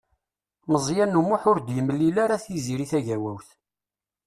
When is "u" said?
1.19-1.21